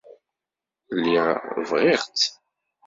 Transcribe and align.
Lliɣ 0.97 1.27
bɣiɣ-tt. 1.69 2.21